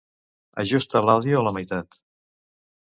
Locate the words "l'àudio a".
1.09-1.47